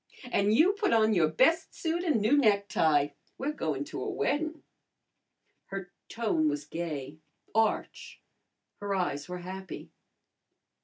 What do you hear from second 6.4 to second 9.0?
was gay, arch, her